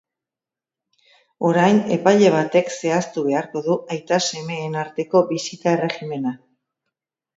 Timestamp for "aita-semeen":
3.97-4.79